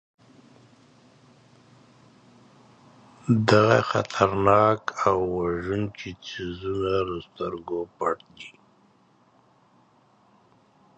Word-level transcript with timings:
دغه 3.49 3.77
خطرناک 3.91 4.81
او 5.07 5.17
وژونکي 5.39 6.11
څیزونه 6.25 6.93
له 7.09 7.17
سترګو 7.27 7.79
پټ 7.97 8.19
دي. 8.35 8.51